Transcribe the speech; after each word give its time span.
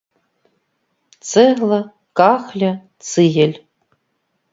Цэгла, 1.29 1.79
кахля, 2.17 2.71
цыгель. 3.07 3.57